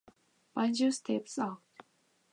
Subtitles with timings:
[0.55, 1.61] Banjo Steps Out.